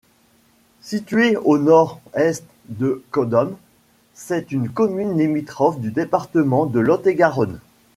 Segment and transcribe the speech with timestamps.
[0.81, 3.55] Située au nord-est de Condom,
[4.15, 7.59] c'est une commune limitrophe du département de Lot-et-Garonne.